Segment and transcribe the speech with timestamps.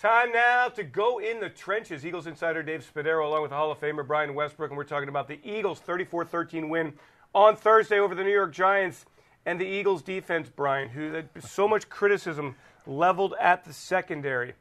[0.00, 2.06] Time now to go in the trenches.
[2.06, 5.28] Eagles insider Dave Spadaro, along with Hall of Famer Brian Westbrook, and we're talking about
[5.28, 6.94] the Eagles' 34 13 win
[7.34, 9.04] on Thursday over the New York Giants
[9.44, 14.54] and the Eagles' defense, Brian, who had so much criticism leveled at the secondary,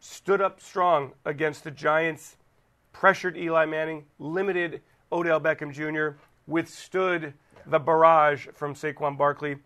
[0.00, 2.36] stood up strong against the Giants,
[2.92, 7.32] pressured Eli Manning, limited Odell Beckham Jr., withstood
[7.64, 9.56] the barrage from Saquon Barkley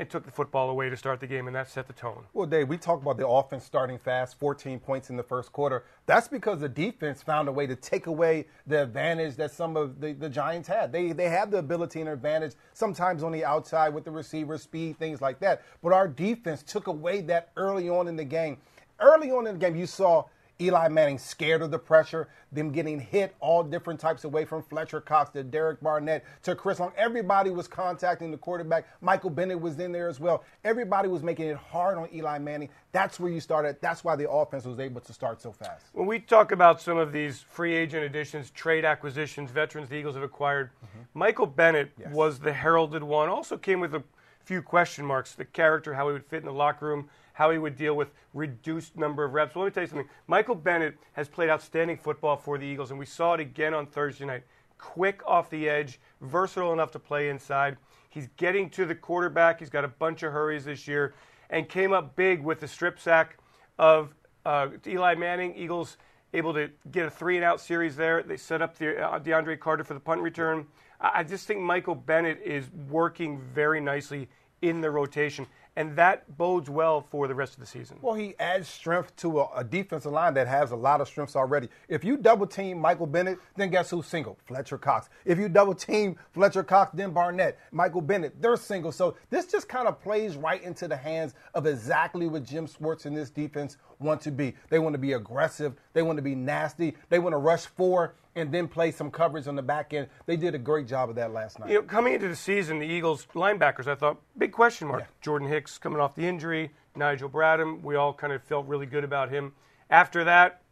[0.00, 2.24] and took the football away to start the game, and that set the tone.
[2.32, 5.84] Well, Dave, we talk about the offense starting fast, 14 points in the first quarter.
[6.06, 10.00] That's because the defense found a way to take away the advantage that some of
[10.00, 10.90] the, the Giants had.
[10.90, 14.98] They they have the ability and advantage sometimes on the outside with the receiver speed,
[14.98, 15.62] things like that.
[15.82, 18.56] But our defense took away that early on in the game.
[19.00, 20.24] Early on in the game, you saw
[20.60, 24.62] Eli Manning scared of the pressure, them getting hit all different types of way from
[24.62, 26.92] Fletcher Cox to Derek Barnett to Chris Long.
[26.96, 28.86] Everybody was contacting the quarterback.
[29.00, 30.44] Michael Bennett was in there as well.
[30.64, 32.68] Everybody was making it hard on Eli Manning.
[32.92, 33.76] That's where you started.
[33.80, 35.86] That's why the offense was able to start so fast.
[35.92, 40.14] When we talk about some of these free agent additions, trade acquisitions, veterans the Eagles
[40.14, 41.18] have acquired, mm-hmm.
[41.18, 42.12] Michael Bennett yes.
[42.12, 43.28] was the heralded one.
[43.28, 44.02] Also came with a
[44.44, 47.08] few question marks the character, how he would fit in the locker room
[47.40, 49.54] how he would deal with reduced number of reps.
[49.54, 50.08] Well, let me tell you something.
[50.26, 53.86] Michael Bennett has played outstanding football for the Eagles, and we saw it again on
[53.86, 54.42] Thursday night.
[54.76, 57.78] Quick off the edge, versatile enough to play inside.
[58.10, 59.58] He's getting to the quarterback.
[59.58, 61.14] He's got a bunch of hurries this year,
[61.48, 63.38] and came up big with the strip sack
[63.78, 65.54] of uh, Eli Manning.
[65.56, 65.96] Eagles
[66.34, 68.22] able to get a three and out series there.
[68.22, 70.66] They set up the, uh, DeAndre Carter for the punt return.
[71.00, 74.28] I just think Michael Bennett is working very nicely
[74.60, 77.98] in the rotation and that bodes well for the rest of the season.
[78.02, 81.36] Well, he adds strength to a, a, defensive line that has a lot of strengths
[81.36, 81.68] already.
[81.88, 84.38] If you double team Michael Bennett, then guess who's single?
[84.46, 85.08] Fletcher Cox.
[85.24, 88.92] If you double team Fletcher Cox, then Barnett, Michael Bennett, they're single.
[88.92, 93.06] So this just kind of plays right into the hands of exactly what Jim Schwartz
[93.06, 94.54] and this defense want to be.
[94.70, 95.74] They want to be aggressive.
[95.92, 96.94] They want to be nasty.
[97.08, 100.08] They want to rush four and then play some coverage on the back end.
[100.26, 101.70] They did a great job of that last night.
[101.70, 105.00] You know, coming into the season, the Eagles linebackers, I thought, big question mark.
[105.00, 105.06] Yeah.
[105.20, 109.02] Jordan Hicks coming off the injury, Nigel Bradham, we all kind of felt really good
[109.02, 109.52] about him.
[109.90, 110.62] After that,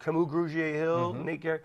[0.00, 1.24] Kamu Grugier-Hill, mm-hmm.
[1.24, 1.60] Nate Gerry.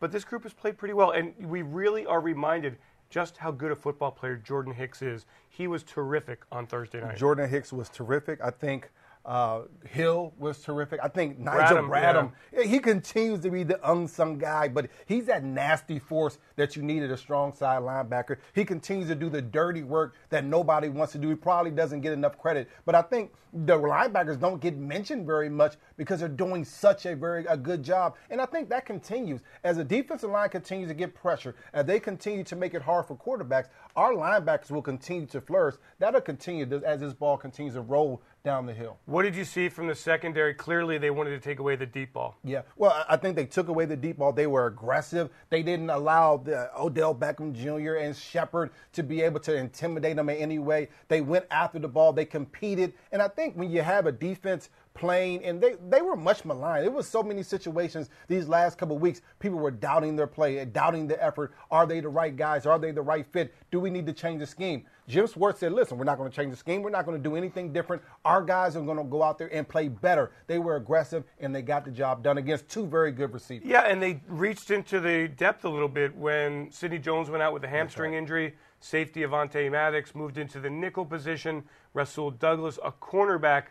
[0.00, 2.78] But this group has played pretty well, and we really are reminded
[3.10, 5.24] just how good a football player Jordan Hicks is.
[5.48, 7.16] He was terrific on Thursday night.
[7.16, 8.40] Jordan Hicks was terrific.
[8.42, 8.90] I think–
[9.24, 11.00] uh, Hill was terrific.
[11.02, 12.62] I think Nigel Bradham, yeah.
[12.62, 17.10] he continues to be the unsung guy, but he's that nasty force that you needed
[17.10, 18.38] a strong side linebacker.
[18.54, 21.28] He continues to do the dirty work that nobody wants to do.
[21.28, 25.48] He probably doesn't get enough credit, but I think the linebackers don't get mentioned very
[25.48, 29.40] much because they're doing such a very a good job, and I think that continues
[29.64, 33.06] as the defensive line continues to get pressure, as they continue to make it hard
[33.06, 33.68] for quarterbacks.
[33.96, 35.74] Our linebackers will continue to flourish.
[35.98, 38.98] That'll continue as this ball continues to roll down the hill.
[39.06, 40.54] What did you see from the secondary?
[40.54, 42.36] Clearly, they wanted to take away the deep ball.
[42.42, 44.32] Yeah, well, I think they took away the deep ball.
[44.32, 45.30] They were aggressive.
[45.50, 47.96] They didn't allow the Odell Beckham Jr.
[47.96, 50.88] and Shepard to be able to intimidate them in any way.
[51.08, 52.12] They went after the ball.
[52.12, 56.14] They competed, and I think when you have a defense playing, and they, they were
[56.14, 56.84] much maligned.
[56.84, 59.22] It was so many situations these last couple of weeks.
[59.38, 61.52] People were doubting their play, doubting the effort.
[61.70, 62.66] Are they the right guys?
[62.66, 63.54] Are they the right fit?
[63.72, 64.84] Do we need to change the scheme?
[65.08, 66.82] Jim Schwartz said, listen, we're not going to change the scheme.
[66.82, 68.02] We're not going to do anything different.
[68.24, 70.30] Our guys are going to go out there and play better.
[70.46, 73.66] They were aggressive, and they got the job done against two very good receivers.
[73.66, 77.52] Yeah, and they reached into the depth a little bit when Sidney Jones went out
[77.54, 78.18] with a hamstring right.
[78.18, 78.54] injury.
[78.78, 81.64] Safety Avonte Maddox moved into the nickel position.
[81.92, 83.64] Rasul Douglas, a cornerback,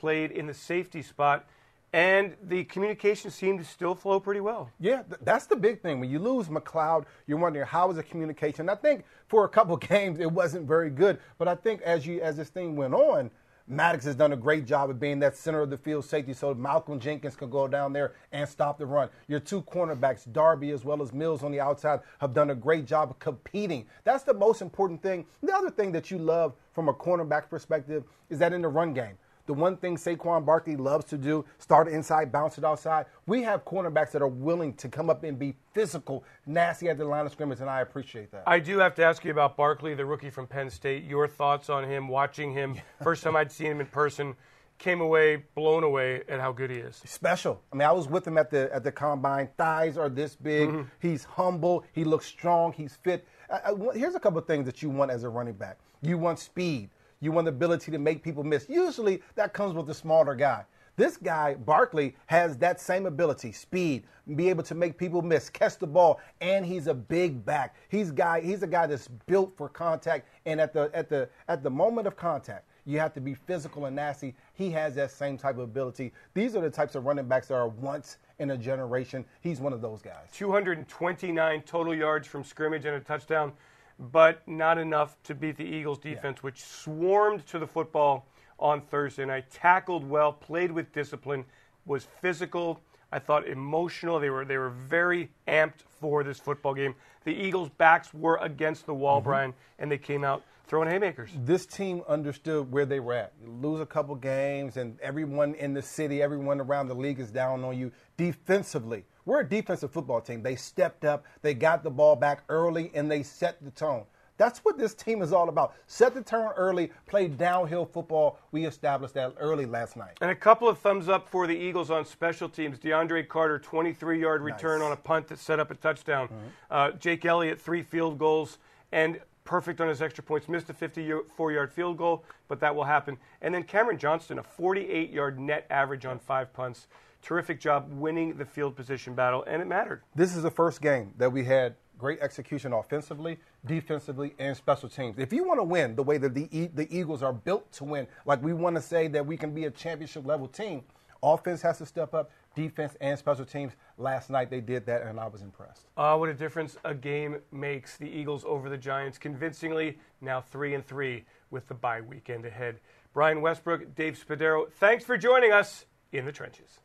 [0.00, 1.46] played in the safety spot
[1.92, 4.70] and the communication seemed to still flow pretty well.
[4.78, 6.00] Yeah, th- that's the big thing.
[6.00, 8.68] When you lose McLeod, you're wondering how is the communication.
[8.68, 12.20] I think for a couple games it wasn't very good, but I think as you
[12.20, 13.30] as this thing went on,
[13.68, 16.54] Maddox has done a great job of being that center of the field safety, so
[16.54, 19.08] Malcolm Jenkins can go down there and stop the run.
[19.26, 22.86] Your two cornerbacks, Darby as well as Mills on the outside, have done a great
[22.86, 23.86] job of competing.
[24.04, 25.26] That's the most important thing.
[25.42, 28.94] The other thing that you love from a cornerback perspective is that in the run
[28.94, 33.06] game, the one thing Saquon Barkley loves to do, start inside, bounce it outside.
[33.26, 37.04] We have cornerbacks that are willing to come up and be physical, nasty at the
[37.04, 38.44] line of scrimmage, and I appreciate that.
[38.46, 41.04] I do have to ask you about Barkley, the rookie from Penn State.
[41.04, 42.76] Your thoughts on him, watching him.
[43.02, 44.34] First time I'd seen him in person
[44.78, 47.00] came away blown away at how good he is.
[47.04, 47.62] Special.
[47.72, 49.48] I mean, I was with him at the at the combine.
[49.56, 50.68] Thighs are this big.
[50.68, 50.82] Mm-hmm.
[51.00, 51.84] He's humble.
[51.92, 52.72] He looks strong.
[52.72, 53.26] He's fit.
[53.50, 55.78] I, I, here's a couple of things that you want as a running back.
[56.02, 56.90] You want speed.
[57.20, 58.68] You want the ability to make people miss.
[58.68, 60.64] Usually that comes with the smaller guy.
[60.96, 64.04] This guy, Barkley, has that same ability, speed,
[64.34, 67.76] be able to make people miss, catch the ball, and he's a big back.
[67.90, 70.26] He's guy, he's a guy that's built for contact.
[70.46, 73.86] And at the at the at the moment of contact, You have to be physical
[73.86, 74.36] and nasty.
[74.54, 76.12] He has that same type of ability.
[76.34, 79.24] These are the types of running backs that are once in a generation.
[79.40, 80.28] He's one of those guys.
[80.32, 83.52] 229 total yards from scrimmage and a touchdown,
[83.98, 86.42] but not enough to beat the Eagles defense, yeah.
[86.42, 88.26] which swarmed to the football
[88.58, 91.44] on Thursday night, tackled well, played with discipline,
[91.84, 92.80] was physical.
[93.12, 94.18] I thought emotional.
[94.18, 96.94] They were they were very amped for this football game.
[97.24, 99.28] The Eagles' backs were against the wall, mm-hmm.
[99.28, 101.30] Brian, and they came out throwing haymakers.
[101.44, 103.32] This team understood where they were at.
[103.42, 107.30] You lose a couple games, and everyone in the city, everyone around the league is
[107.30, 109.04] down on you defensively.
[109.24, 110.42] We're a defensive football team.
[110.42, 114.04] They stepped up, they got the ball back early, and they set the tone.
[114.38, 115.74] That's what this team is all about.
[115.86, 118.38] Set the tone early, play downhill football.
[118.52, 120.18] We established that early last night.
[120.20, 122.78] And a couple of thumbs up for the Eagles on special teams.
[122.78, 124.86] DeAndre Carter, 23 yard return nice.
[124.86, 126.28] on a punt that set up a touchdown.
[126.28, 126.46] Mm-hmm.
[126.70, 128.58] Uh, Jake Elliott, three field goals.
[128.92, 130.48] And perfect on his extra points.
[130.48, 133.16] Missed a 54 yard field goal, but that will happen.
[133.40, 136.88] And then Cameron Johnston, a 48 yard net average on five punts.
[137.22, 140.02] Terrific job winning the field position battle, and it mattered.
[140.14, 145.18] This is the first game that we had great execution offensively, defensively, and special teams.
[145.18, 148.06] If you want to win the way that the, the Eagles are built to win,
[148.26, 150.84] like we want to say that we can be a championship level team,
[151.22, 153.74] offense has to step up, defense and special teams.
[153.98, 155.86] Last night they did that, and I was impressed.
[155.96, 157.96] Uh, what a difference a game makes.
[157.96, 162.80] The Eagles over the Giants convincingly, now three and three with the bye weekend ahead.
[163.12, 166.80] Brian Westbrook, Dave Spadaro, thanks for joining us in the trenches.